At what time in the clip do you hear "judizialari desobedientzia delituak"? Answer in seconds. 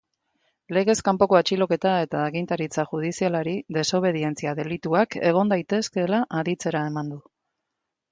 2.93-5.19